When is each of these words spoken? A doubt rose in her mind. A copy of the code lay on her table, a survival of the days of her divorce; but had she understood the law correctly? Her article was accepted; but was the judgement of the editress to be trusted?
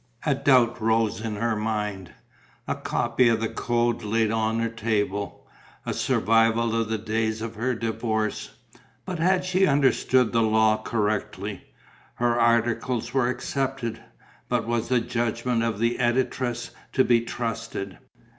A 0.25 0.33
doubt 0.33 0.81
rose 0.81 1.21
in 1.21 1.35
her 1.35 1.55
mind. 1.55 2.11
A 2.67 2.73
copy 2.73 3.27
of 3.27 3.39
the 3.39 3.47
code 3.47 4.01
lay 4.01 4.31
on 4.31 4.57
her 4.57 4.67
table, 4.67 5.47
a 5.85 5.93
survival 5.93 6.73
of 6.75 6.89
the 6.89 6.97
days 6.97 7.39
of 7.43 7.53
her 7.53 7.75
divorce; 7.75 8.49
but 9.05 9.19
had 9.19 9.45
she 9.45 9.67
understood 9.67 10.31
the 10.31 10.41
law 10.41 10.77
correctly? 10.81 11.65
Her 12.15 12.39
article 12.39 12.95
was 13.13 13.15
accepted; 13.15 14.01
but 14.49 14.65
was 14.65 14.89
the 14.89 15.01
judgement 15.01 15.61
of 15.61 15.77
the 15.77 15.99
editress 15.99 16.71
to 16.93 17.03
be 17.03 17.21
trusted? 17.21 17.99